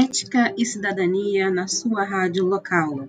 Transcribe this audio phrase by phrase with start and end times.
[0.00, 3.08] Ética e Cidadania na sua rádio local.